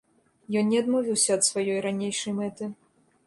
Ён 0.59 0.65
не 0.69 0.79
адмовіўся 0.83 1.31
ад 1.37 1.45
сваёй 1.49 1.79
ранейшай 1.89 2.33
мэты. 2.41 2.71